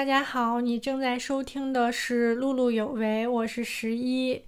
[0.00, 4.42] 大家好，你正在收听的是《碌碌有为》，我是十一，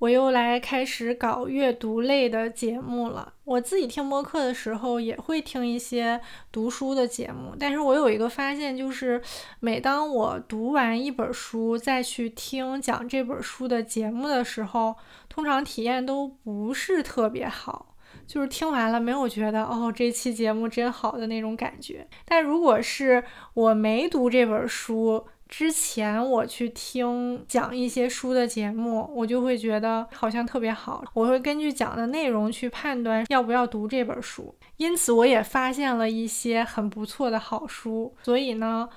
[0.00, 3.32] 我又来开始搞阅读类的节目了。
[3.44, 6.20] 我自己听播客的时候也会听一些
[6.52, 9.18] 读书的节目，但是我有一个发现，就是
[9.60, 14.94] 每当我读完一本书，再去听讲这本书的节目的时候，
[15.30, 17.87] 通常体验都不是特别好。
[18.28, 22.06] 就是听完了没有觉得哦，这期节目真好的那种感觉。
[22.26, 31.02] 但如果是我没读这本书之前，我去听讲一些书的节目，我就会觉得好像特别好。
[31.14, 34.54] 我会根据讲的内容去判断要不要读这本书。
[34.76, 38.14] 因此，我也发现了一些很不错的好书。
[38.22, 38.88] 所以呢。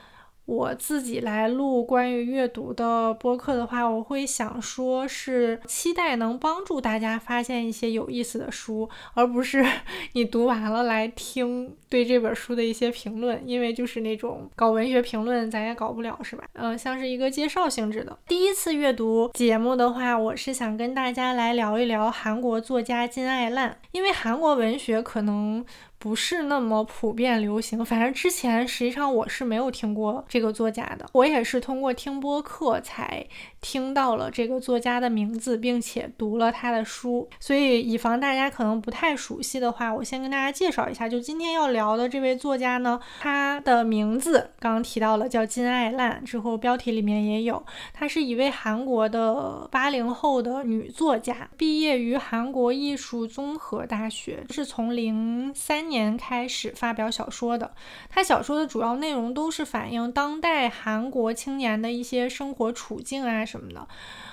[0.51, 9.65] 我自己来录关于阅读的播客的话，我会想说是期待能帮助大家发现一些有意思的书，而不是
[10.11, 16.43] 你读完了来听对这本书的一些评论，因为就是那种搞文学评论咱也搞不了，是吧？
[16.51, 18.19] 嗯，像是一个介绍性质的。
[18.27, 25.65] 第一次阅读节目的话，我是想跟大家来聊一聊韩国作家金爱烂，因为韩国文学可能。
[26.01, 33.23] 不是那么普遍流行，反正之前实际上我是没有听过这个作家的，我也是通过听播客才
[33.61, 37.29] 听到了这个作家的名字，并且读了他的书。
[37.39, 47.63] 所以以防大家可能不太熟悉的话，我先跟大家介绍一下，就今天要聊的这位作家呢，他的名字刚刚提到了叫金爱烂，之后标题里面也有，
[47.93, 55.90] 她是一位韩国的八零后的女作家，毕业于韩国艺术综合大学，是从零三。
[55.91, 57.75] 年开始发表小说的，
[58.09, 63.87] 他小说的主要内容都是反映当代韩国青年的一些生活处境啊什么的。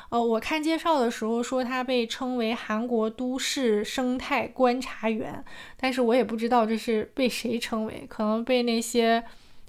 [0.09, 5.45] 呃，我看介绍的时候说他被称为韩国都市生态观察员，
[5.77, 9.23] 但是我也不知道这是被谁称为，可能被那些。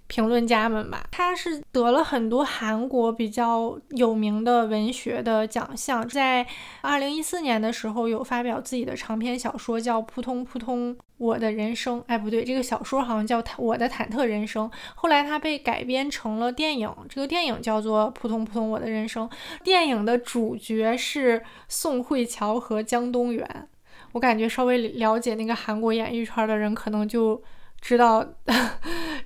[0.09, 6.45] 评论家们吧，他是得了很多韩国比较有名的文学的奖项，在
[6.81, 11.99] 二零一四年的时候有发表自己的长篇小说，叫《扑通扑通我的人生》。
[12.07, 14.67] 哎，不对，这个小说好像叫《我的忐忑人生》。
[14.95, 19.29] 后来他被改编成了电影，这个电影叫做《扑通扑通我的人生》。
[19.63, 23.67] 电影的主角是宋慧乔和姜东元。
[24.13, 27.39] 我感觉稍微了解那个韩国演艺圈的人，可能就。
[27.81, 28.25] 知道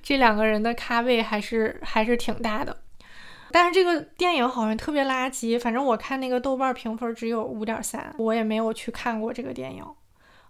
[0.04, 2.76] 这两个人的咖位还是还是挺大的，
[3.50, 5.58] 但是这个电影好像特别垃圾。
[5.58, 9.84] 反正我看那个豆瓣评分只有五点三，我也没有去看过这个电影。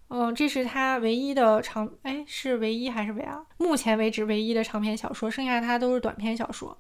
[0.09, 3.41] 嗯，这是他唯一的长，哎，是唯一还是唯二？
[3.57, 6.77] 目前为止唯一的长篇小说，剩下他都是短篇小说。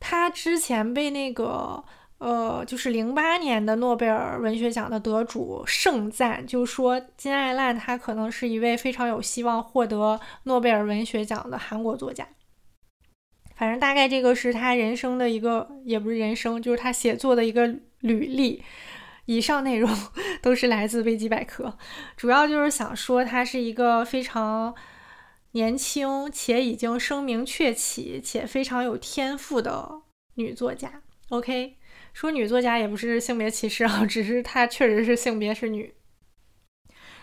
[0.00, 1.84] 他之前被那个。
[2.18, 12.26] 呃，就是零八年的诺贝尔文学奖的得主盛赞，就说金爱烂他可能是一位非常有希望获得诺贝尔文学奖的韩国作家。
[13.56, 17.66] 反正大概这个是他人生的一个，也不是人生，就是他写作的一个
[18.00, 18.62] 履历。
[19.26, 19.90] 以上内容
[20.42, 21.78] 都是来自维基百科，
[22.16, 24.74] 主要就是想说她是一个非常
[25.52, 30.02] 年轻且已经声名鹊起且非常有天赋的
[30.34, 31.02] 女作家。
[31.30, 31.76] OK。
[32.14, 35.92] 说女作家也不是性别歧视啊， 只是她确实是性别是女。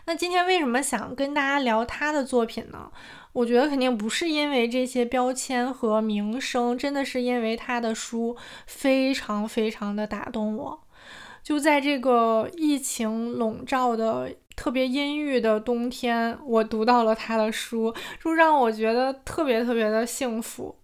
[0.06, 2.92] 那今天为什么想跟大家聊她的作品呢？
[3.34, 8.36] 我觉得肯定不是因为这些标签和名声，真的是因为她的书
[8.68, 10.88] 非常非常的打动我。
[11.42, 20.76] 就在这个疫情笼罩的特别阴郁的冬天，我读到了她的书，就让我觉得特别特别的幸福。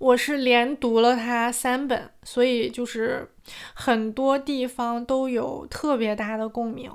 [0.00, 3.30] 我是连读了他三本，所以就是
[3.74, 6.90] 很多地方都有特别大的共鸣。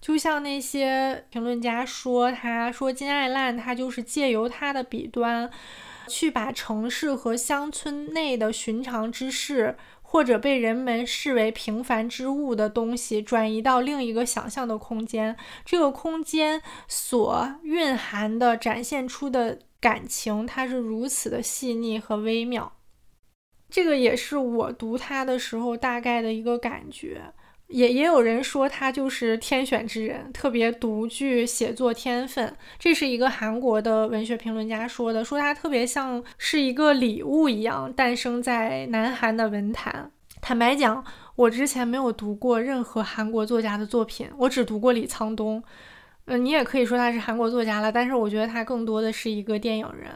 [0.00, 5.50] 就像那些评论家说，他说金爱烂，他就是借由他的笔端，
[6.06, 9.76] 去把城市和乡村内的寻常之事，
[10.08, 15.36] 或者被人们视为平凡之物的东西，转移到另一个想象的空间。
[15.64, 19.58] 这个空间所蕴含的、展现出的。
[19.78, 22.72] 感情，它是如此的细腻和微妙，
[23.68, 27.20] 这个也是我读它的时候大概的一个感觉。
[27.68, 32.56] 也也有人说他就是天选之人，特别独具写作天分。
[32.78, 40.10] 这是一个韩国的文学评论家说的，说他特别像是一个礼物一样诞生在南韩的文坛。
[40.40, 41.04] 坦白讲，
[41.34, 45.62] 我之前没有读过任何韩国作家的作品，我只读过李沧东。
[46.26, 50.10] 嗯，你也可以说他是韩国作家了，但是我觉得他更多的是一个电影人，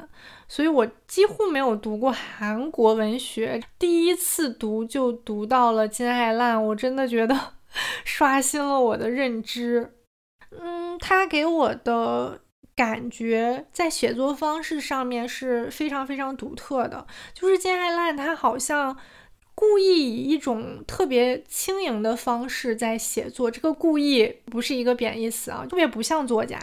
[0.48, 3.60] 所以我几乎没有读过韩国文学。
[3.78, 7.38] 第一次读就读到了金爱烂，我真的觉得
[8.04, 9.94] 刷新了我的认知。
[10.50, 12.40] 嗯，他给我的
[12.74, 18.96] 感觉在写作方式上面是非常非常独特的，就是金爱烂他好像
[19.54, 26.58] 故意以一种特别轻盈的方式在写作，这个故意不是一个贬义词啊，特别不像作家。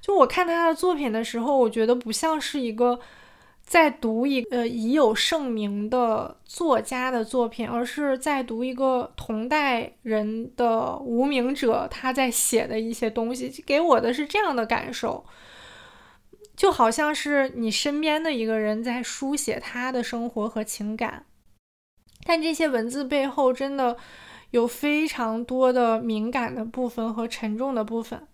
[0.00, 3.00] 就我看他的作品的时候，我觉得不像是一个
[3.62, 15.24] 在读一呃已有盛名的作家的作品，而是在读一个同代人的无名者他在写的一些东西，给我的是这样的感受。
[16.54, 21.24] 就好像是你身边的一个人在书写他的生活和情感，
[22.24, 23.96] 但这些文字背后真的
[24.50, 28.26] 有非常多的敏感的部分和沉重的部分，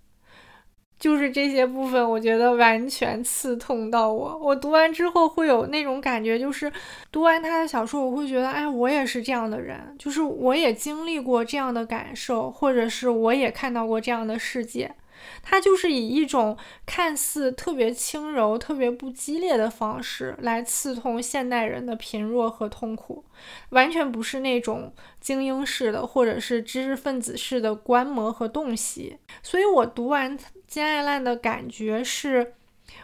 [0.98, 4.38] 就是这些部分，我觉得完全刺痛到我。
[4.38, 6.70] 我读完之后会有那种感觉，就是
[7.10, 14.94] 读完他的小说，我会觉得，哎，我也是这样的人，就是我也经历过这样的感受，或者是我也看到过这样的世界。
[15.42, 16.56] 他就是以一种
[16.86, 23.24] 看似特别轻柔、特别不激烈的方式来刺痛现代人的贫弱和痛苦，
[23.70, 29.18] 完全不是那种精英式的或者是知识分子式的观摩和洞悉。
[29.42, 32.54] 所以我读完《金爱烂》的感觉是，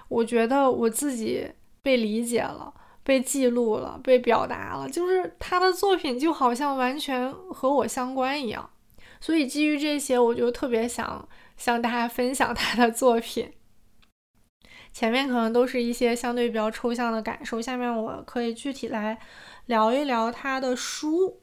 [0.09, 1.49] 我觉得我自己
[1.83, 2.73] 被理解了、
[3.03, 8.71] 被记录了、被表达了，就是他的作品就好像完全和我相关一样。
[9.21, 11.29] 所以基于这些，我就特别想。
[11.57, 13.53] 向大家分享他的作品，
[14.93, 19.19] 前面可能都是一些相对比较抽象的感受，下面我可以具体来
[19.67, 21.43] 聊一聊他的书。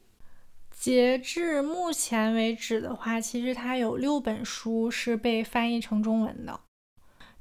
[0.70, 6.60] 截至目前为止的话，其实他有六本书是被翻译成中文的。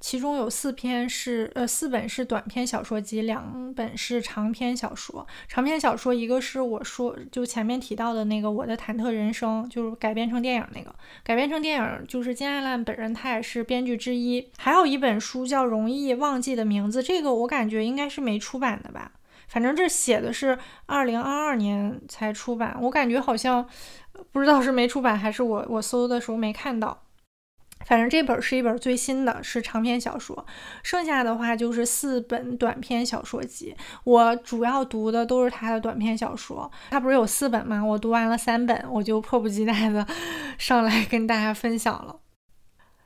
[0.04, 5.26] 其中有四篇是呃四本是短篇小说集，两本是长篇小说。
[5.48, 14.46] 长篇小说一个是我说就前面提到的那个《我的忐忑人生》，就是改编成电影那个，改编成电影就是金爱烂本人他也是编剧之一。
[14.58, 19.14] 还有一本书叫《容易忘记的名字》，这个我感觉应该是没出版的吧，
[19.48, 23.66] 反正这写的是二零二二年才出版，我感觉好像
[24.34, 27.03] 不知道是没出版还是我我搜的时候没看到。
[27.86, 30.46] 反正这本是一本最新的，是长篇小说，
[30.84, 33.76] 剩下的话就是四本短篇小说集。
[34.04, 37.84] 我主要读的都是他的短篇小说，他不是有四本吗？
[37.84, 40.06] 我读完了三本，我就迫不及待的
[40.58, 42.23] 上来跟大家分享了。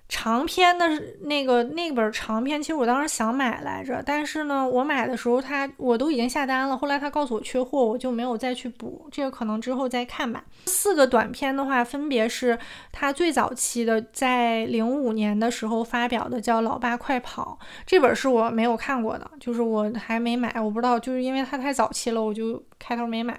[0.09, 0.87] 长篇的
[1.21, 10.45] 那个那本长篇，其实我当时想买来着，但是呢，我买的时候他我都已经下单了，后来他告诉我缺货，我就没有再去补，这个可能之后再看吧。
[10.65, 12.57] 四个短篇的话，分别是
[12.91, 23.37] 他最早期的，在零五年的时候发表的，叫《老爸快跑》，这本是我没有看过的，就是我还没买，我不知道，就是因为它太早期了，我就开头没买。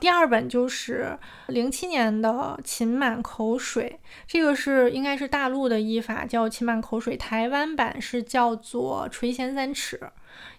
[0.00, 1.18] 第二本就是
[1.48, 2.30] 零七年的
[2.64, 10.00] 《噙满口水》，这个是应该是大陆的译法，叫《噙满口水》，台湾版是叫做《垂涎三尺》。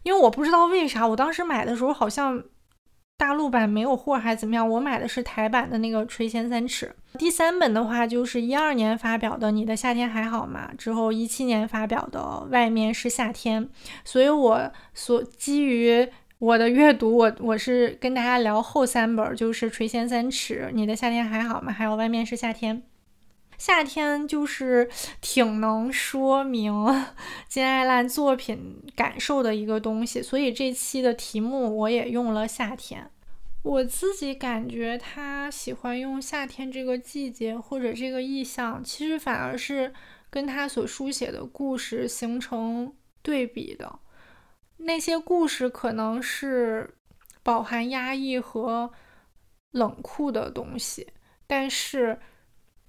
[0.04, 2.44] 因为我不知道为啥，我当时买的时候好像
[3.18, 4.70] 大陆版没有货，还是怎么样？
[4.70, 6.96] 我买的是台版的那个《垂涎三尺》。
[7.18, 13.66] 第三本的话就是一二年发表的《你的夏天还好吗》，之后一七年发表的《外面是夏天》。
[14.06, 16.08] 所以我所基于。
[16.42, 21.72] 我的阅读，我我是跟大家聊后三本，就是《垂涎三尺》，你的夏天还好吗？
[21.72, 22.82] 还有外面是夏天，
[23.60, 24.90] 夏天就是
[25.22, 26.74] 挺能说明
[27.48, 33.08] 金爱烂作品感受的一个东西，所以这期的题目我也用了夏天。
[33.62, 39.94] 我自己感觉他喜欢用夏天这个季节或者这个意象，其实反而是
[40.32, 44.00] 跟他所书写的故事形成对比的。
[44.84, 46.96] 那些故事可能是
[47.44, 48.92] 饱含压抑和
[49.72, 51.08] 冷酷的东西，
[51.48, 52.20] 但是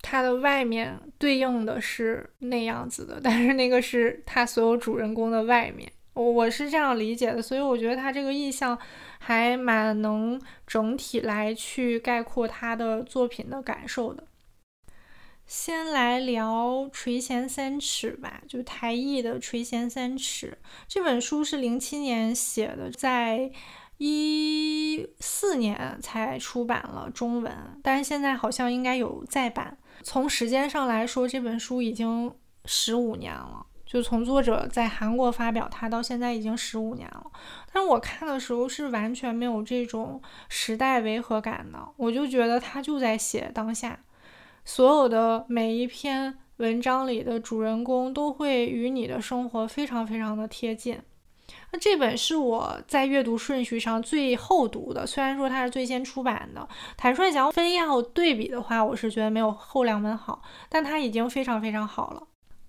[0.00, 8.76] 它的外面对应的是那样子的，但是那个是他所有主人公的外面，我我是这样理解的，所以我觉得他这个意象
[9.18, 14.24] 还蛮能整体来去概括他的作品的感受的。
[15.46, 20.58] 先来聊《垂涎三尺》吧，就台译的《垂涎三尺》
[20.88, 23.50] 这本书是零七年写的，在
[23.98, 29.76] 一四年才出版了中文，但是现在好像应该有再版。
[30.02, 32.34] 从时间上来说，这本书已经
[32.64, 37.30] 十五年了，就从作者在韩国发表它到现在已经十五年了。
[37.72, 44.00] 但是我看的时候是完全没有这种时代违和感的，我就觉得他就在写当下。
[44.64, 51.00] 所有的每一篇文章里的主人公都会与你的生活非常非常的贴近。
[51.72, 56.66] 那这本是我在阅读顺序上最后读的，虽然说它是最先出版的。
[56.96, 62.22] 坦率讲，非要对比的话，我是觉得没有后两本好，但它已经非常非常好了。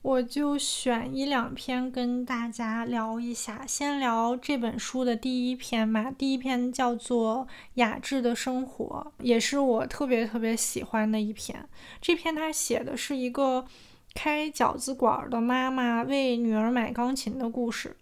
[0.04, 3.66] 我就选一两篇跟大家聊一下。
[3.66, 11.70] 先聊这本书的第一篇吧，第一篇叫做《雅致的生活》，也是我特别特别喜欢的一篇。
[12.02, 13.66] 这篇他写的是一个
[14.14, 17.96] 开饺子馆的妈妈为女儿买钢琴的故事。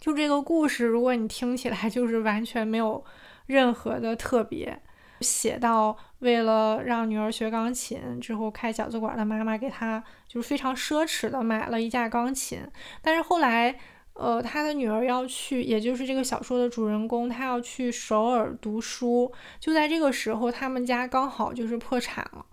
[0.00, 3.04] 就这个故事，如果你听起来就是完全没有
[3.46, 4.82] 任何的特别。
[5.20, 12.60] 写到，为了让女儿学钢琴，之后开饺子馆的妈妈给她就是非常奢侈的买了一架钢琴。
[13.02, 13.78] 但是后来，
[14.12, 19.32] 呃，他的女儿要去，也就是这个小说的主人公，他要去首尔读书。
[19.58, 22.44] 就在这个时候，他们家刚好就是破产了。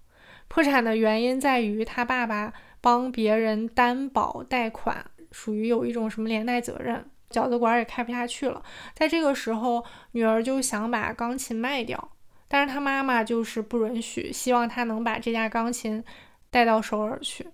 [0.47, 8.63] 破产的原因在于他爸爸帮别人担保贷款，属于有一种什么连带责任，饺子馆也开不下去了。
[8.93, 9.83] 在这个时候，
[10.13, 12.11] 女儿就想把钢琴卖掉。
[12.47, 16.03] 但是他妈妈就是不允许，希望他能把这架钢琴
[16.49, 17.47] 带到首尔去。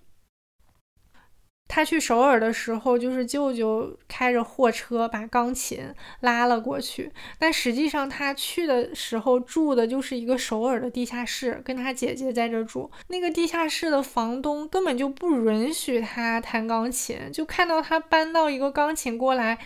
[1.68, 7.12] 他去首尔的时候，就是舅舅开着货车把钢琴拉了过去。
[7.40, 12.92] 但实际上他去的时候住的就是一个首尔的地下室，跟他姐姐在这住。
[13.08, 19.58] 那个地下室的房东根本就不允许他弹钢琴，就看到他搬到一个钢琴过来，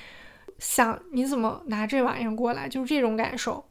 [0.59, 3.66] 想你怎么拿这玩意儿过来，就是这种感受。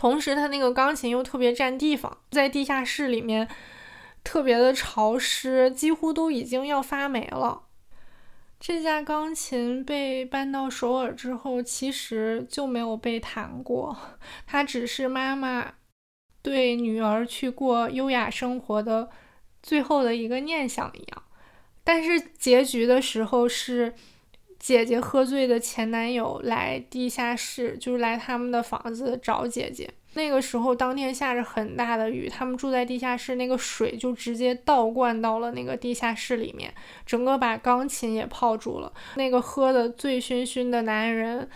[0.00, 3.46] 同时，他那个钢琴又特别占地方，在地下室里面
[4.24, 7.64] 特别的潮湿，几乎都已经要发霉了。
[8.58, 13.94] 这架钢琴被搬到首尔之后，其实就没有被弹过，
[14.46, 15.74] 它只是妈妈
[16.40, 19.10] 对女儿去过优雅生活的
[19.62, 21.22] 最后的一个念想一样。
[21.84, 23.92] 但是结局的时候是。
[24.60, 29.90] 姐姐喝醉的前男友来地下室，就是来他们的房子找姐姐。
[30.14, 36.74] 那个时候，当天下着很大的雨，他们住在地下室，那个水就直接倒灌到了那个地下室里面，
[37.06, 38.92] 整个把钢琴也泡住了。
[39.14, 41.48] 那个喝的醉醺醺的男人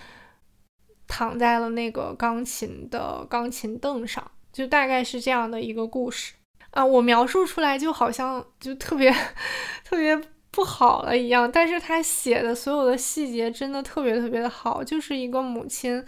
[1.06, 6.34] 躺在了那个钢琴的钢琴凳上，就大概是这样的一个故事
[6.70, 6.82] 啊。
[6.82, 9.12] 我描述出来就好像就特别
[9.84, 10.33] 特别。
[10.54, 16.04] 不好了一样，但是他写的所有的细节真的特别特别的好，就是一个母亲，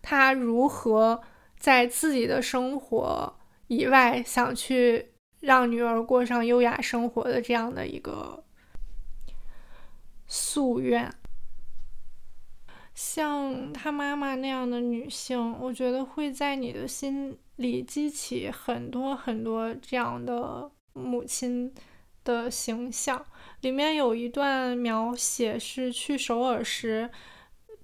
[0.00, 1.20] 她如何
[1.58, 8.42] 在自己的生活以外想去让女儿过上优雅生活的这样的一个
[10.26, 11.12] 夙愿。
[12.94, 21.70] 像她妈妈那样的女性，我觉得会在你的心里激起很多很多这样的母亲
[22.24, 23.22] 的形象。
[23.60, 27.10] 里面有一段描写是去首尔时，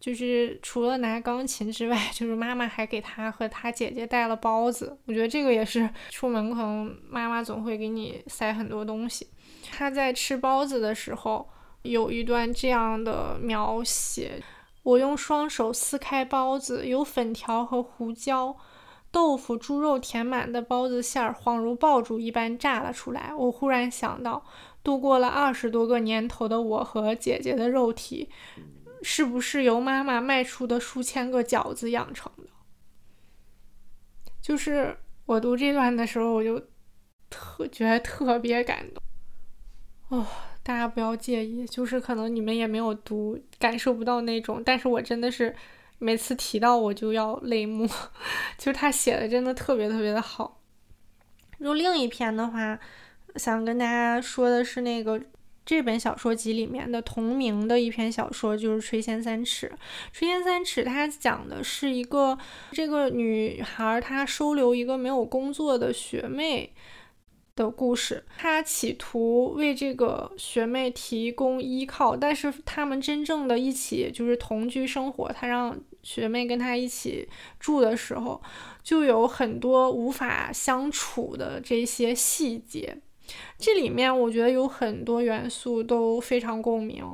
[0.00, 4.96] 就是除了拿钢琴之外， 就是妈妈还给他和他姐姐带了包子。
[5.06, 9.28] 我觉得这个也是出门可能妈妈总会给你塞很多东西。
[9.70, 11.46] 他在吃包子的时候，
[11.82, 14.42] 有一段这样的描写：
[14.82, 18.56] 我用双手撕开包子，有粉条和胡椒、
[19.10, 23.34] 豆腐、猪肉填满的包子馅儿，恍如爆竹一般炸了出来。
[23.34, 24.42] 我忽然想到。
[24.86, 28.30] 度过了二十多个年头的我和姐姐的肉体，
[29.02, 32.44] 是不是由妈妈卖出的数千个饺子养成的？
[34.40, 36.62] 就是我读这段的时候，我就
[37.28, 39.02] 特觉得特别感动。
[40.10, 40.24] 哦，
[40.62, 45.52] 大家不要介意，就是可能你们也没有读，感受不到那种，但是我真的是
[45.98, 47.88] 每次提到我就要泪目，
[48.56, 50.62] 就是他写的真的特别特别的好。
[51.58, 52.78] 就另一篇的话。
[53.36, 55.20] 想跟大家说的是，那个
[55.64, 59.66] 这本小说集里面的同名的一篇小说，就是《垂涎三尺》。
[60.12, 62.38] 《垂涎三尺》它讲的是一个
[62.70, 66.72] 这个女孩她收留一个没有工作的学妹
[67.56, 68.24] 的故事。
[68.38, 77.28] 她企图为这个学妹提供依靠，但是他们真正的一起就是同居生活，她让学妹跟她一起
[77.58, 78.40] 住的时候，
[78.84, 82.98] 就有很多无法相处的这些细节。
[83.58, 87.04] 这里面我觉得有很多元素都非常共鸣，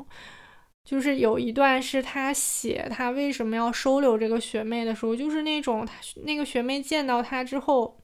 [0.85, 8.03] 就是有一段是他写他为什么要收留这个学妹的时候，就是那种他那个学妹见到他之后，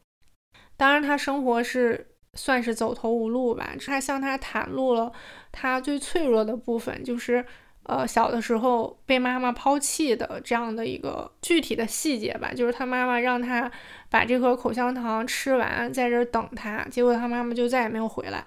[0.77, 5.13] 当然他生活是算是走投无路吧，他向他袒露了
[5.53, 7.45] 他最脆弱的部分，就是。
[7.89, 13.71] 呃，小的时候被妈妈抛弃的这样的一个具体的细节吧，就是他妈妈让他
[14.11, 18.47] 把这盒口香糖吃完，在这儿等他，结果他妈妈就再也没有回来。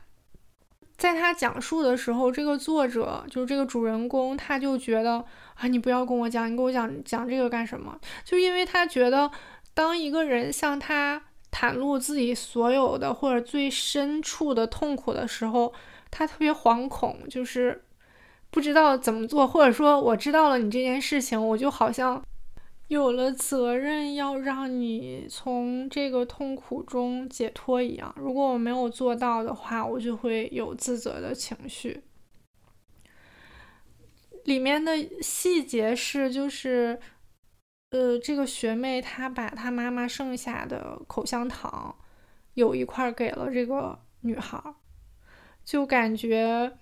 [0.96, 8.00] 在他讲述的时候，这个作者就是这个主人公，他就觉得啊，你不要跟我讲，你跟我讲讲这个干什么？
[8.24, 9.32] 就因为他觉得，
[9.74, 11.20] 当一个人向他
[11.52, 15.74] 袒露自己所有的或者最深处的痛苦的时候，
[16.12, 17.84] 他特别惶恐，就是
[18.52, 22.22] 不知道怎么做，或者说我知道了你这件事情，我就好像
[22.90, 28.14] 有了责任要让你从这个痛苦中解脱一样。
[28.18, 32.04] 如果我没有做到的话，我就会有自责的情绪。
[34.44, 37.00] 里面的细节是，就是，
[37.92, 41.96] 呃，这个学妹她把她妈妈剩下的口香糖
[42.56, 44.60] 有一块给了这个女孩，
[45.64, 46.76] 就感觉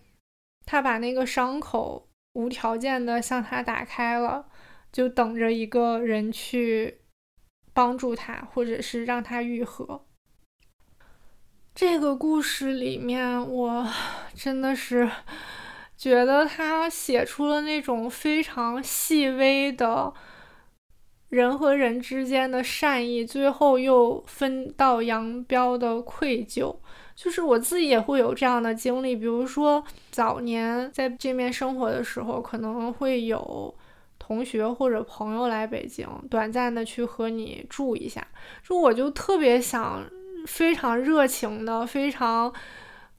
[0.72, 4.46] 他把那个伤口无条件的向他打开了，
[4.92, 7.00] 就等着一个人去
[7.74, 10.06] 帮助他，或者是让他愈合。
[11.74, 13.88] 这个故事里面，我
[14.36, 15.10] 真的是。
[15.98, 20.14] 觉得他写出了那种非常细微的
[21.28, 26.78] 人和人之间的善意，最后又分道扬镳的愧疚。
[27.22, 33.76] 就是我自己也会有这样的经历，比如说早年在这边生活的时候，可能会有
[34.18, 38.26] 同学或者朋友来北京，短暂的去和你住一下，
[38.66, 40.02] 就我就特别想
[40.48, 42.54] 非常热情的，非常。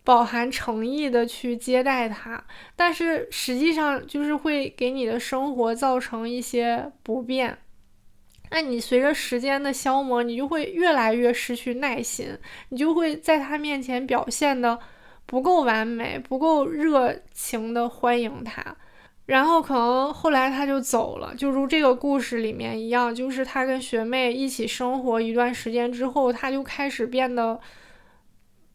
[0.03, 2.43] 饱含诚意的去接待他，
[2.75, 7.57] 但是实际上就是会给你的生活造成一些不便。
[8.51, 12.37] 那你随着时间的消磨，你就会越来越失去耐心，
[12.69, 14.79] 你就会在他面前表现的
[15.27, 18.77] 不够完美，不够热情的欢迎他。
[19.27, 27.61] 然后可能后来他就走了，就如这个故事里面一样，就是他跟学妹一起生活一段时间之后，他就开始变得。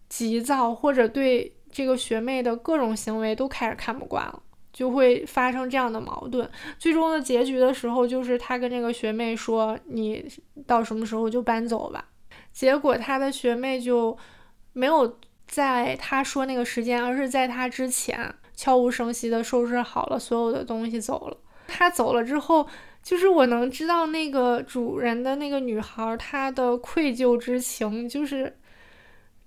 [0.07, 4.41] 急躁，或者对这个学妹的各种行为都开始看不惯了，
[4.75, 6.47] 就会发生这样的矛盾。
[6.77, 10.27] 最终的结局的时候，就是他跟那个学妹说：“你
[10.67, 12.09] 到什么时候就搬走吧。”
[12.51, 14.17] 结果他的学妹就
[14.73, 15.17] 没有
[15.47, 21.37] 在他说那个时间，而是在他之前悄无声息的收拾好了所有的东西走了。
[21.67, 22.67] 他走了之后，
[23.01, 28.57] 就是我能知道那个主人的那个女孩她的愧疚之情，就是。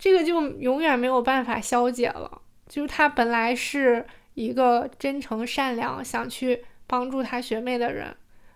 [0.01, 2.41] 这个就永远没有办法消解了。
[2.69, 4.07] 就是他本来是
[4.38, 8.14] 一个真诚善良、想去帮助他学妹的人，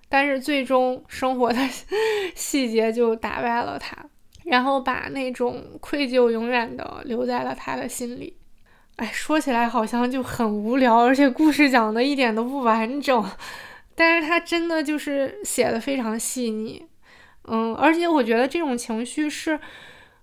[0.08, 1.58] 但是最终生活的
[2.36, 3.96] 细节就打败了他，
[4.44, 8.36] 然后把那种愧疚永远的留在了他的心里。
[8.94, 13.28] 哎，说起来好像就很无聊，而且故事讲的一点都不完整，
[13.96, 16.86] 但是他真的就是写的非常细腻。
[17.48, 19.58] 嗯，而且我觉得这种情绪是。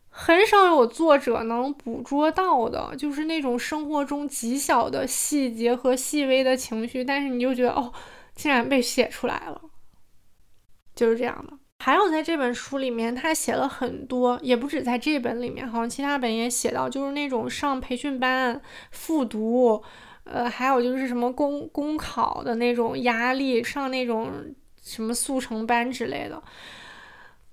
[0.10, 7.94] 很少有作者能捕捉到的，就是那种生活中极小的细节和细微的情绪，但是你就觉得哦，
[8.36, 9.62] 竟然被写出来了，
[10.96, 11.54] 就是这样的。
[11.82, 18.60] 还有在这本书里面，他写了很多，也不止在这本里面，好像其他本也写到，就是那种上培训班
[18.92, 19.82] 复读，
[20.26, 26.44] 呃，还有就是什么公公考的那种压力，上那种什么速成班之类的。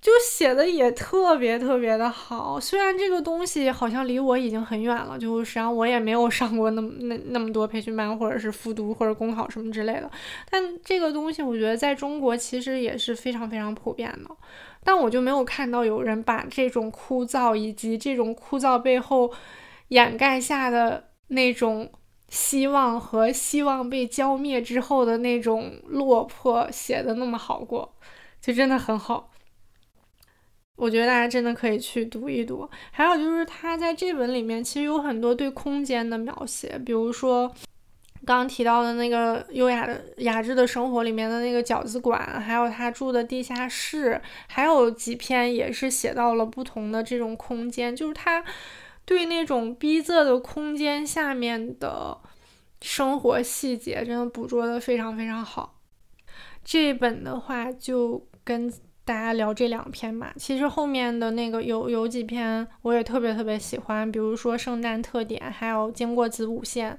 [0.00, 10.08] 就写的也特别特别的好，虽然这个东西好像离我已经很远了，就实际上我也没有上过那么那那么多培训班，或者是复读或者公考什么之类的，
[10.48, 14.30] 但这个东西我觉得在中国其实也是非常非常普遍的，
[14.84, 19.32] 但我就没有看到有人把这种枯燥以及这种枯燥背后
[19.88, 21.90] 掩盖下的那种
[22.28, 27.96] 希望和希望被浇灭之后的那种落魄写的那么好过，
[28.40, 29.30] 就真的很好。
[30.76, 32.68] 我觉得大家真的可以去读一读。
[32.90, 37.50] 还有就是他在这本里面其实有很多对空间的描写，比如说
[38.26, 48.44] 刚提到的那个优雅的雅致的生活里面的那个饺子馆，还有他住的地下室，还有几篇也是写到了不同的这种空间，就是他
[49.06, 52.18] 对那种逼仄的空间下面的
[52.82, 55.80] 生活细节真的捕捉的非常非常好。
[56.62, 58.70] 这本的话就跟。
[59.06, 66.98] 大家聊这两篇吧，其实后面的那个有有几篇我也特别特别喜欢，比如说圣诞特点，还有经过子午线，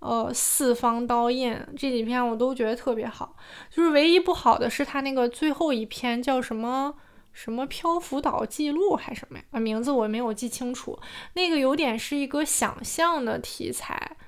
[0.00, 3.34] 呃，四方刀印这几篇我都觉得特别好。
[3.70, 6.94] 就是唯一不好的是他那个最后一篇叫什么
[7.32, 9.44] 什么漂浮岛记录还是什么呀？
[9.52, 10.98] 啊，名字我没有记清楚。
[11.32, 14.18] 那个有点是一个想象的题材。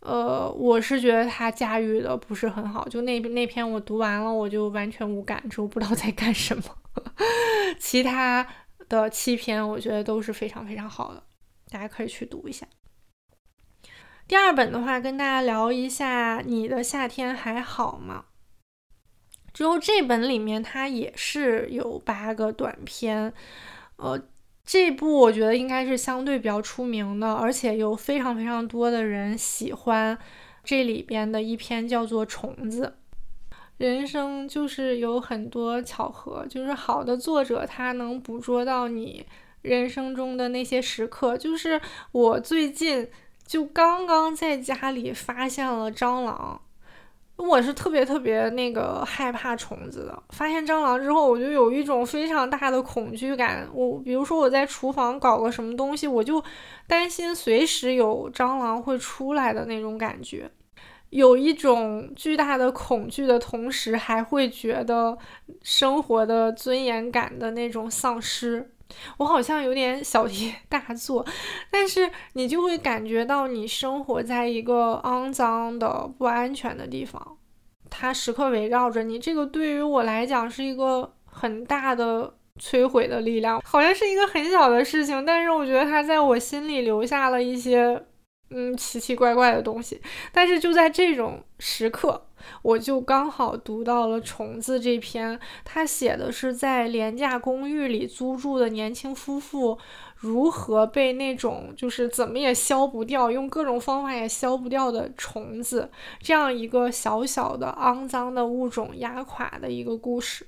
[0.00, 6.62] 呃，我是觉得他驾驭的不是很好，就那那篇我读完了，我就完全无感，就不知道在干什么。
[7.80, 8.46] 其他
[8.88, 11.22] 的七篇我觉得都是非常非常好的，
[11.68, 12.66] 大家可以去读一下。
[14.26, 18.26] 第二本的话，跟大家聊一下《你的夏天还好吗》。
[19.52, 23.32] 之后这本里面它也是有八个短篇，
[23.96, 24.22] 呃。
[24.70, 30.18] 这部我觉得应该是相对比较出名的，而且有非常非常多的人喜欢
[30.62, 32.94] 这里边的一篇叫做《虫子》。
[33.78, 39.24] 人生就是有很多巧合，就是好的作者他能捕捉到你
[39.62, 41.38] 人生中的那些时刻。
[41.38, 41.80] 就是
[42.12, 43.08] 我最近
[43.46, 46.60] 就刚刚在家里发现了蟑螂。
[47.38, 53.66] 我是特别特别那个害怕虫子的，发现蟑螂之后，我就有一种非常大的恐惧感。
[53.72, 56.42] 我比如说我在厨房搞个什么东西，我就
[56.88, 60.50] 担心随时有蟑螂会出来的那种感觉，
[61.10, 65.16] 有一种巨大的恐惧的同时，还会觉得
[65.62, 68.72] 生活的尊严感的那种丧失。
[69.18, 71.24] 我好像有点小题大做，
[71.70, 77.38] 但是你就会感觉到你生活在一个肮脏的、不安全的地方，
[77.90, 79.18] 它时刻围绕着你。
[79.18, 88.02] 这个对于我来讲是一个很大的摧毁的力量，好像是一个很小的事情，但是我觉得它在我心里留下了一些
[88.50, 90.00] 嗯奇奇怪怪的东西。
[90.32, 92.27] 但是就在这种时刻。
[92.62, 99.78] 我就刚好读到了《虫子》这篇，他写的是在廉价公寓里租住的年轻夫妇
[100.16, 110.46] 如何被那种就是怎么也消不掉，用各种方法也消不掉的虫子这样一个小小的肮脏的物种压垮的一个故事。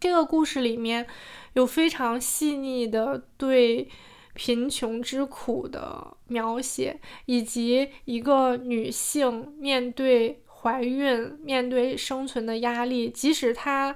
[0.00, 1.06] 这个故事里面
[1.54, 3.88] 有非常细腻的对
[4.34, 10.40] 贫穷之苦的描写，以及一个女性面对。
[10.60, 13.94] 怀孕面对生存的压力，即使她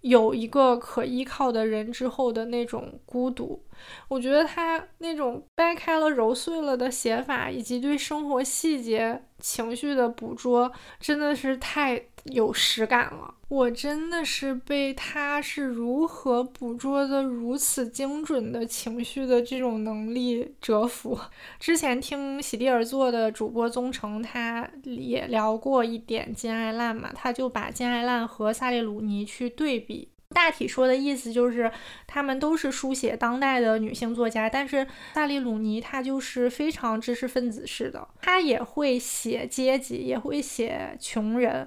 [0.00, 3.62] 有一个可依靠的人之后的那种孤独，
[4.08, 13.34] 我觉得她那种掰开了揉碎了的写法，以及对生活细节情绪的捕捉，真的是太有实感了。
[13.48, 21.18] 我真的是被他是如何捕捉的如此精准的情绪的这种能力折服。
[21.58, 31.72] 之前听喜地而坐的主播宗成，他也聊过一点金爱烂嘛，他就把金爱烂和萨利鲁尼去对比，大体说的意思就是，
[32.06, 41.66] 他们都是书写当代的女性作家，但是萨利鲁尼她就是非常知识分子式的，她也会写阶级，也会写穷人。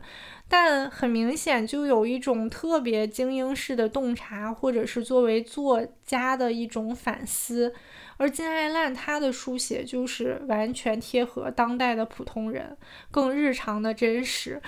[0.55, 7.73] 但很明显，就有一种特别精英式的洞察，或者是作为作家的一种反思。
[8.17, 12.77] 而金爱烂他的书写就是完全贴合当代的普通人，
[13.09, 14.61] 更日常的真实。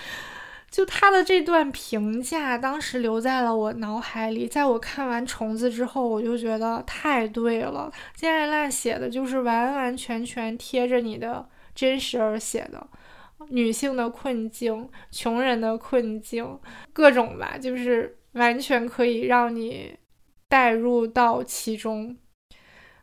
[0.68, 4.48] 就他的这段评价，当时留在了我脑海里。
[4.48, 7.92] 在我看完《虫子》之后，我就觉得太对了。
[8.16, 12.84] 金爱烂写的就是完完全全贴着你的真实而写的。
[13.48, 16.58] 女性的困境，穷人的困境，
[16.92, 19.96] 各种吧，就是完全可以让你
[20.48, 22.16] 带入到其中。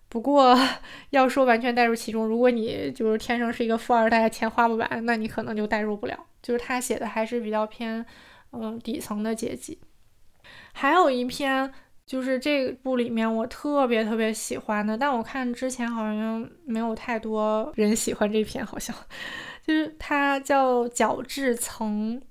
[0.10, 0.56] 不过
[1.10, 6.26] 要说完全带入其中，如果你就是天生是一个富二代，钱花不完，那你可能就带入不了。
[6.42, 8.06] 就是他写的还是比较偏，
[8.52, 9.80] 嗯，底层的阶级。
[10.74, 11.72] 还有一篇
[12.06, 18.96] 就是这部里面我特别特别喜欢的，但我看之前好像没有太多人喜欢这篇，好像。
[19.66, 22.22] 就是它叫角质层，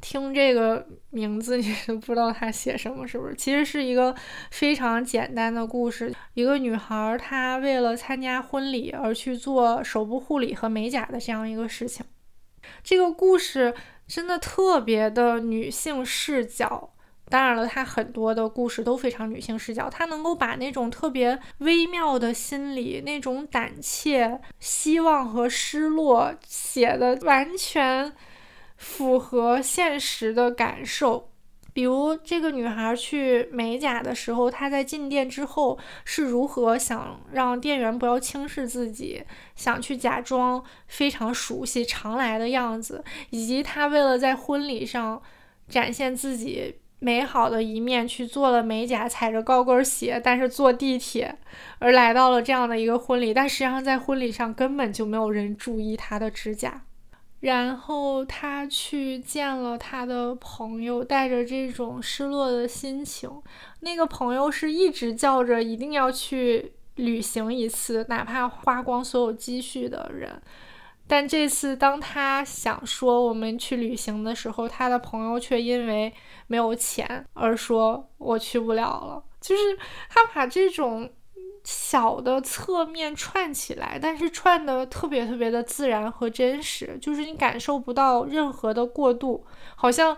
[0.00, 3.34] 听这个名字你都不知道他写什么，是不是？
[3.34, 4.14] 其实是一个
[4.50, 6.12] 非常简单的故事。
[6.34, 12.04] 一个女孩她为了参加婚礼而去做手部护理和美甲的这样一个事情。
[12.82, 13.74] 这个故事
[14.06, 16.94] 真的特别的女性视角。
[17.32, 28.12] 当然了，他很多的故事都非常女性视角，他能够把那种特别微妙的心理、那种胆怯、希望和失落写的完全
[28.76, 31.30] 符合现实的感受。
[31.72, 39.24] 比如这个女孩去美甲的时候，她在进店之后是如何想让店员不要轻视自己，
[39.56, 45.22] 想去假装非常熟悉常来的样子，以及她为了在婚礼上
[45.66, 46.74] 展现自己。
[47.02, 51.36] 美好的一面去做了美甲，踩着高跟鞋，但是坐地铁，
[51.80, 53.34] 而来到了这样的一个婚礼。
[53.34, 56.82] 但实际上在婚礼上根本就没有人注意她的指甲。
[57.40, 63.28] 然后她去见了他的朋友，带着这种失落的心情。
[63.80, 70.40] 那个朋友是一直叫着一定要去旅行一次，哪怕花光所有积蓄的人。
[71.12, 76.10] 但这次，当他想说我们去旅行的时候，他的朋友却因为
[76.46, 79.22] 没有钱而说我去不了了。
[79.38, 79.76] 就是
[80.08, 81.12] 他把这种
[81.64, 89.44] 小的侧面串起来，但是串的特别特别的自然和真实，就是你感受不到任何的过度，
[89.76, 90.16] 好像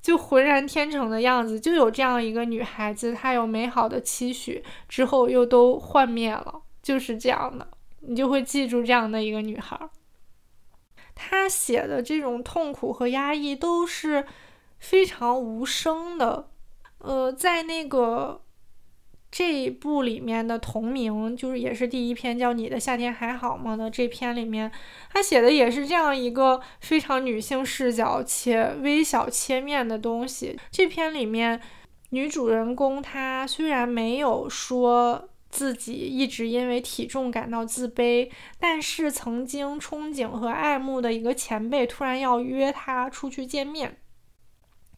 [0.00, 7.66] 就浑然天成的样子，就有这样一个女孩子，她有美好的期许，之后又都幻灭了，就是这样的，
[8.02, 9.76] 你就会记住这样的一个女孩。
[11.16, 14.24] 她写的这种痛苦和压抑都是
[14.78, 16.50] 非常无声的，
[16.98, 18.42] 呃，在那个。
[19.28, 24.70] 这一部里面的同名就是也是第一篇叫《你的夏天还好吗》的这篇里面，
[25.12, 30.58] 他写的也是这样一个非常女性视角且微小切面的东西。
[30.70, 31.60] 这篇里面，
[32.10, 43.98] 女主人公她虽然没有说自己一直因为体重感到自卑，但是曾经憧憬和爱慕的一个前辈突然要约他出去见面。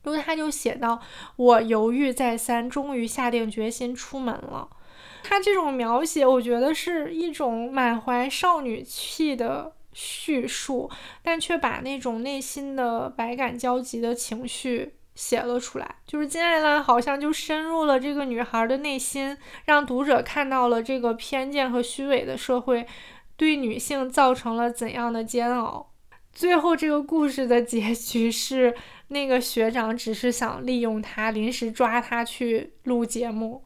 [0.05, 1.03] 因为他就写到，
[1.37, 4.71] 我犹豫再三，终于下定决心出门了。
[5.23, 10.91] 他这种描写，我觉得是一种满怀少女气的叙述，
[11.23, 15.97] 但却把那种内心的百感交集的情绪写了出来。
[16.07, 22.87] 就是金爱兰好像就深入了这个女孩的内心，让读者看到了这个偏见和虚伪的社会
[23.37, 25.91] 对女性造成了怎样的煎熬。
[26.33, 28.77] 最后，这个故事的结局是。
[29.11, 33.65] 那个学长只是想利用她，临时抓她去录节目。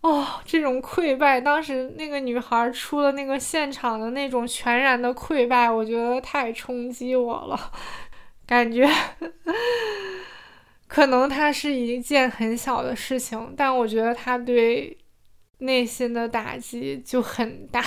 [0.00, 7.70] 哦，这种溃败，当时那个女孩出了那个现场的那种全然的溃败，我觉得太冲击我了。
[8.44, 8.84] 感觉
[10.92, 14.94] 可能它是一件很小的事情，但我觉得它对
[15.60, 17.82] 内心的打击就很大。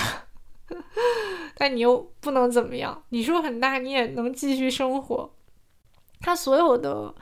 [1.54, 5.32] 但你又不能怎么样，你说很大，你也能继续生活。
[6.20, 7.14] 他所有的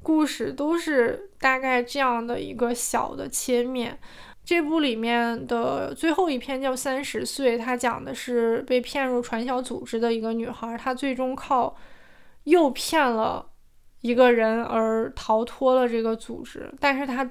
[0.00, 3.98] 故事都是大概这样的一个小的切面。
[4.44, 11.76] 这部里面的最后一篇叫《三十岁》，它讲的是被骗入传销组织的一个女孩，她最终靠
[12.44, 13.48] 诱骗了
[14.02, 17.28] 一个人而逃脱了这个组织，但是他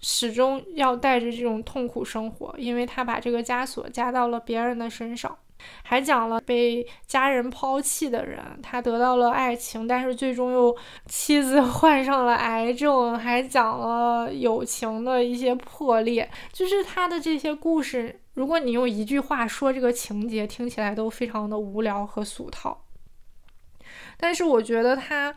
[0.00, 5.38] 始终要带着这种痛苦生活，因为他把这个枷锁加到了别人的身上。
[5.82, 10.76] 还讲了被家人抛弃的人，他得到了爱情，但是最终又
[11.06, 13.18] 妻子 患上了癌症。
[13.18, 18.20] 还讲了友情的一些破裂，就是他的这些故事。
[18.34, 22.84] 如果你用一句话说这个情节，听起来都非常的无聊和俗套。
[24.18, 25.34] 但是我觉得他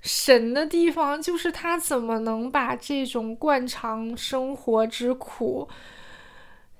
[0.00, 5.68] 神的地方，就是他怎么能把这种惯常生活之苦。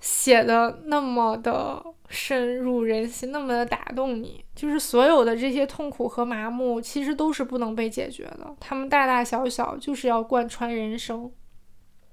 [0.00, 8.56] 写的那么的深入人心，那么的打动你，就是所有的这些痛苦和麻木，其实都是不能被解决的。
[8.58, 11.30] 他们大大小小，就是要贯穿人生。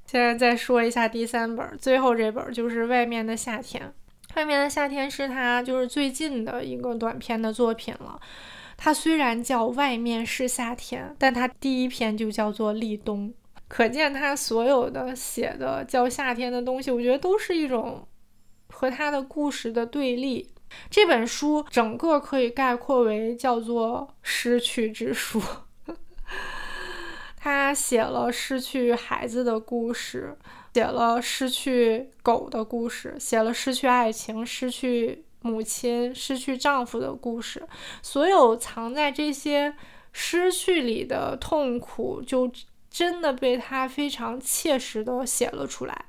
[0.06, 3.82] 现在再说一下第三本，最后这本就是《外面的夏天》。
[4.36, 8.20] 《外面的夏天》是他就是最近的一个短篇的作品了。
[8.78, 13.30] 它虽然叫《外面是夏天》，但它第一篇就叫做《立冬》。
[13.68, 18.08] 可见他所有的写的叫夏天的东西，我觉得都是一种
[18.70, 20.50] 和他的故事的对立。
[20.90, 25.42] 这本书整个可以概括为叫做失去之书。
[27.36, 30.38] 他写了失去孩子的故事，
[30.74, 37.68] 写了失去狗的故事，写了失去爱情、失去母亲、失去丈夫的故事。
[38.02, 39.74] 所有藏在这些
[40.12, 42.52] 失去里的痛苦，就。
[42.90, 46.06] 真的被他非常切实的写了出来。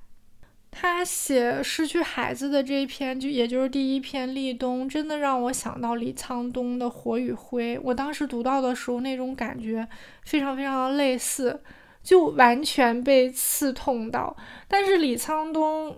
[0.71, 7.77] 他写失去孩子的这一篇，就也就是第一篇《立冬》，真的让我想到李沧东的《火与灰》。
[7.85, 9.87] 我当时读到的时候，那种感觉
[10.25, 11.63] 非常非常的类似，
[12.03, 14.35] 就完全被刺痛到。
[14.67, 15.95] 但是李沧东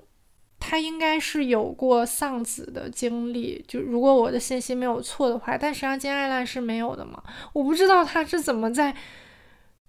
[0.61, 7.21] 他应该是有过丧子的经历，就如果我的信息没有错的话，但实际上金爱兰是没有的嘛？
[7.55, 8.95] 我不知道他是怎么在。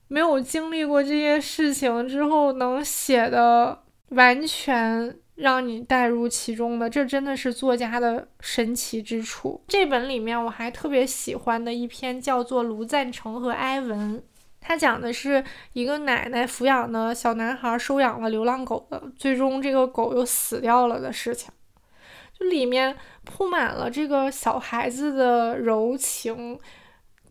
[0.08, 9.64] 没有经历过这些事情之后，能写的完全让你带入其中的，这真的是作家的神奇之处。
[9.70, 14.18] 这本里面我还特别喜欢的一篇叫做《卢赞成和埃文》，
[14.62, 15.44] 他讲的是
[15.74, 21.52] 一个奶奶抚养的小男孩收养了流浪狗的，最终这个狗又死掉了的事情。
[22.40, 22.96] 就里面
[23.26, 26.58] 铺满了这个小孩子的柔情。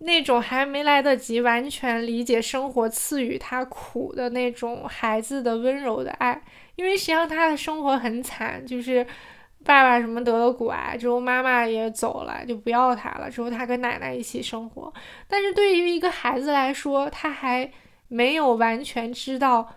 [0.03, 6.43] 那种还没来得及完全理解生活赐予他苦的那种孩子的温柔的爱，
[6.77, 9.07] 因为实际上他的生活很惨，就是
[9.71, 13.31] 爸爸什么得了骨癌之后，妈妈也走了，就不要他了。
[13.31, 14.93] 之后他跟奶奶一起生活，
[15.29, 17.71] 但是对于一个孩子来说，他还
[18.09, 19.73] 没有完全知道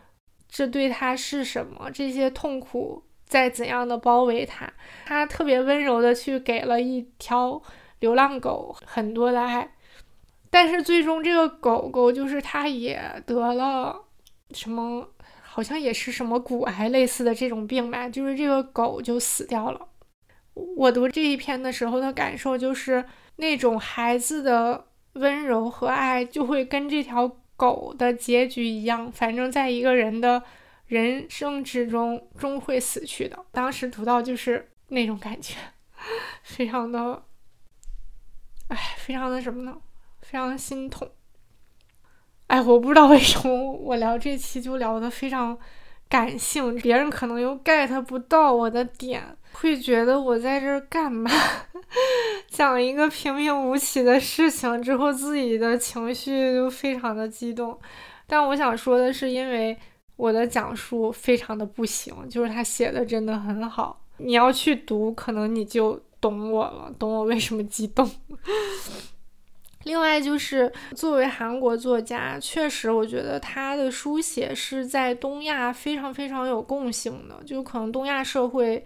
[0.49, 4.67] 这对他是什么，这些痛苦在怎样的包围他。
[5.05, 7.61] 他特别温柔的去给了一条
[7.99, 9.75] 流浪狗很多的爱。
[10.49, 13.95] 但是最终这个狗狗就是他也得了
[14.53, 15.07] 什么，
[15.53, 19.87] 好像也是什么骨癌类似的这种病吧，就是这个狗就死掉了。
[20.55, 30.41] 我读这一篇的时候的感受就是那种孩子的温柔和爱就会跟这条狗的结局一样，反正在一个人的
[30.87, 33.45] 人生之中终会死去的。
[33.51, 35.55] 当时读到就是那种感觉，
[36.41, 37.25] 非常的，
[38.69, 39.77] 哎，非常的什么呢？
[40.21, 41.07] 非常心痛，
[42.53, 45.57] 哎，我不知道为什么我聊这期就聊的非常
[46.07, 51.31] 感性，别人可能又 get 不到我的点，会觉得我在这儿干嘛？
[52.47, 57.75] 讲一个平平无奇的事情之后，自己的情绪就非常的激动。
[58.27, 59.75] 但我想说的是，因为
[60.15, 68.07] 我的讲述非常的不行，就是他写的真的很好，你要去读，可能你就懂我了，懂我为什么激动。
[69.83, 78.83] 另外就是作为韩国作家，确实我觉得他的书写是在东亚非常非常有共性的，就可能东亚社会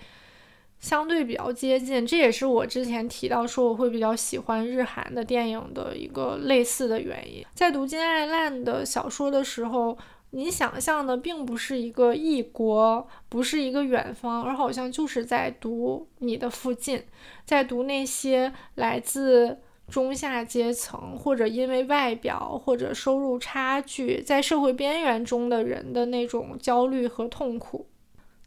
[0.79, 7.45] 相对比较接近，这也是我之前提到说我会比较喜欢日韩的电影的一个类似的原因。
[7.53, 9.95] 在读金爱烂的小说的时候，
[10.31, 17.03] 你想象的并不是一个异国，不是一个远方，而好像就是在读你的附近，
[17.45, 19.59] 在读那些来自。
[19.89, 27.87] 中下阶层，或者因为外表或者收入差距，在社会边缘中的人的那种焦虑和痛苦，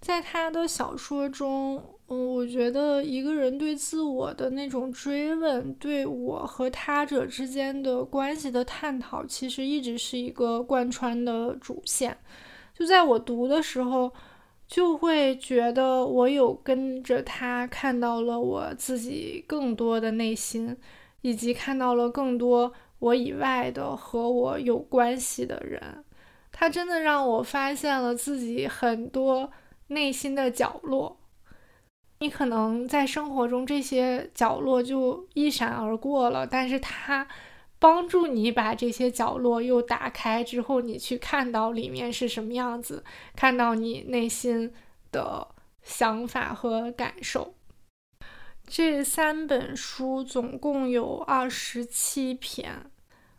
[0.00, 12.16] 在他的小说中，嗯，我觉得一个人对自我的那种追问，对我和他者之间的关系的探讨，其实一直是一个贯穿的主线。
[12.74, 14.12] 就在我读的时候，
[14.68, 20.76] 就会觉得我有跟着他看到了我自己更多的内心。
[21.22, 26.04] 以及看到了更多我以外的和我有关系的人，
[26.52, 29.50] 他真的让我发现了自己很多
[29.88, 31.18] 内心的角落。
[32.18, 37.26] 你可能在生活中这些角落就一闪而过了，但是他
[37.78, 43.02] 帮助你把这些角落又打开之后，你去看到里面是什么样子，
[43.34, 44.70] 看到你内心
[45.10, 45.48] 的
[45.82, 47.54] 想法和感受。
[48.72, 52.88] 这三本书总共有二十七篇，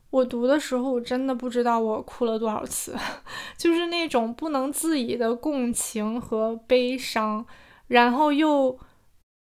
[0.10, 2.94] 我读的时候我真的不知道我哭了多少次，
[3.58, 7.46] 就是那种不能自已的共情和悲伤，
[7.88, 8.78] 然后又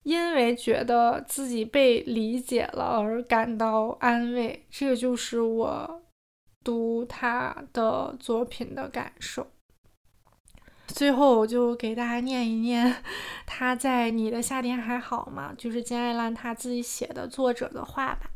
[0.03, 6.01] 因为觉得自己被理解了而感到安慰，这就是我
[6.65, 9.47] 读他的作品的感受。
[10.87, 13.03] 最后，我就给大家念一念
[13.45, 18.31] 他在《你的夏天还好吗》就是金爱兰他自己写的作者的话吧。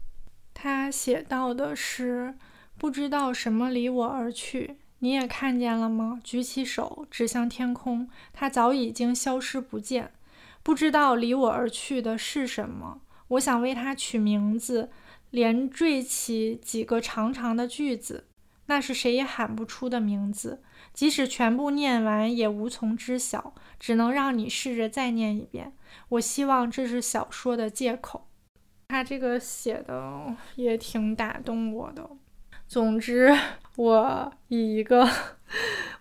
[0.53, 2.35] 他写到的是
[2.77, 6.19] ：“不知道什么离我而去，你也看见了吗？
[6.23, 10.11] 举起手指向天空，它早已经消失不见。
[10.61, 13.01] 不知道离我而去的是什么？
[13.29, 14.91] 我想为它取名字，
[15.31, 18.27] 连缀起几个长长的句子，
[18.71, 25.73] 那是谁也喊不出的名字。”即使全部念完，也无从知晓，只能让你试着再念一遍。
[26.09, 28.27] 我希望这是小说的借口。
[28.89, 32.09] 他这个写的也挺打动我的。
[32.67, 33.33] 总之，
[33.77, 35.09] 我以一个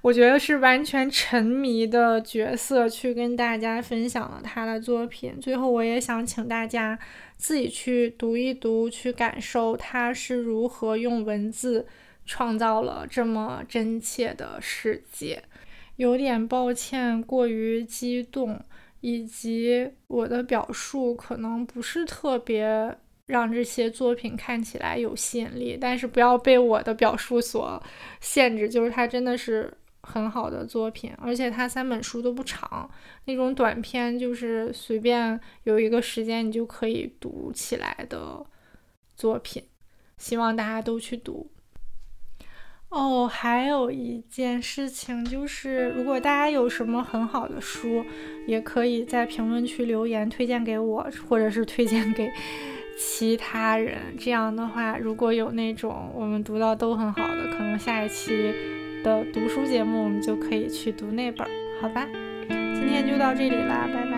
[0.02, 5.38] 我觉得是完全沉迷的角色去跟大家分享了他的作品。
[5.40, 6.98] 最后，我也想请大家
[7.36, 11.86] 自己去读一读，去感受他是如何用文字。
[12.30, 15.42] 创造了这么真切的世界，
[15.96, 18.64] 有点抱歉，过于激动，
[19.00, 27.82] 以及我的表述可能不是特别让这些作品看起来有吸引力，但是不要被我的表述所
[28.20, 32.88] 限制，就是它真的是很好的作品，而且它三本书都不长，
[33.24, 38.46] 那种短篇就是随便有一个时间你就可以读起来的
[39.16, 39.64] 作品，
[40.16, 41.50] 希望大家都去读。
[42.90, 48.04] 哦，还有一件事情就是，如果大家有什么很好的书，
[48.48, 52.28] 也可以在评论区留言推荐给我，或者是推荐给
[52.98, 53.98] 其他人。
[54.18, 58.52] 这样的话，如果有那种我们读到都很好的，可能下一期
[59.04, 61.46] 的读书节目我们就可以去读那本，
[61.80, 62.08] 好吧？
[62.48, 64.09] 今天就到这里啦，拜拜。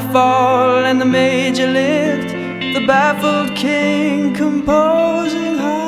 [0.00, 2.30] Fall, and the major lift.
[2.74, 5.87] The baffled king composing hallelujah.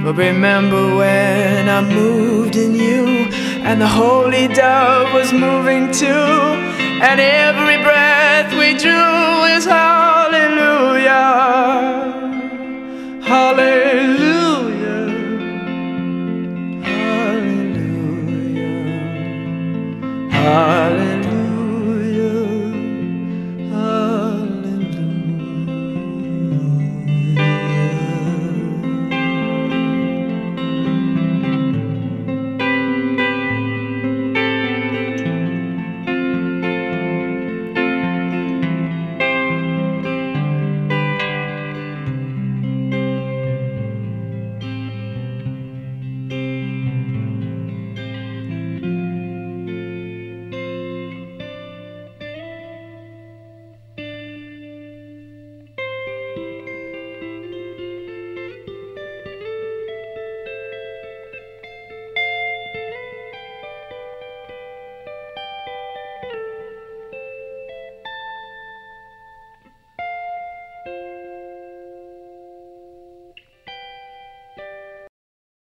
[0.06, 3.26] But remember when I moved in you,
[3.66, 11.10] and the holy dove was moving too, and every breath we drew is hallelujah,
[13.20, 15.10] hallelujah,
[16.82, 17.66] hallelujah.
[20.30, 20.85] hallelujah.